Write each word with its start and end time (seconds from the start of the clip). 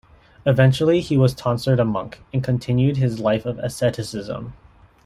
Eventually, 0.47 0.99
he 0.99 1.15
was 1.15 1.35
tonsured 1.35 1.79
a 1.79 1.85
monk, 1.85 2.23
and 2.33 2.43
continued 2.43 2.97
his 2.97 3.19
life 3.19 3.45
of 3.45 3.59
asceticism. 3.59 4.53